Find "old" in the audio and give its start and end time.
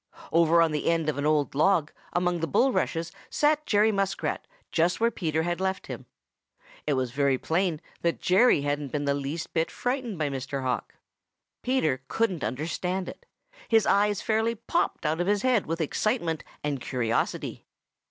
1.27-1.53